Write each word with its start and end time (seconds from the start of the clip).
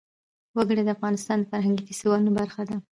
وګړي 0.57 0.83
د 0.85 0.89
افغانستان 0.97 1.37
د 1.39 1.43
فرهنګي 1.51 1.83
فستیوالونو 1.85 2.31
برخه 2.39 2.61
ده. 2.69 2.77